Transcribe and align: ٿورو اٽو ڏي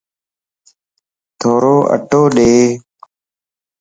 ٿورو 1.39 1.75
اٽو 1.93 2.21
ڏي 2.35 2.51